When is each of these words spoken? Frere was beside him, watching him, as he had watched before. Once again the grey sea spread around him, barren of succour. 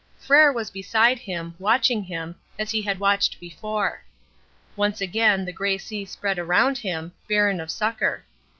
Frere 0.17 0.51
was 0.51 0.71
beside 0.71 1.19
him, 1.19 1.53
watching 1.59 2.01
him, 2.05 2.33
as 2.57 2.71
he 2.71 2.81
had 2.81 2.99
watched 2.99 3.39
before. 3.39 4.01
Once 4.75 4.99
again 4.99 5.45
the 5.45 5.53
grey 5.53 5.77
sea 5.77 6.05
spread 6.05 6.39
around 6.39 6.79
him, 6.79 7.11
barren 7.29 7.61
of 7.61 7.69
succour. 7.69 8.25